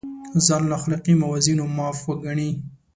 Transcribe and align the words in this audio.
ځان 0.45 0.61
له 0.69 0.75
اخلاقي 0.79 1.13
موازینو 1.21 1.63
معاف 1.75 1.99
وګڼي. 2.07 2.49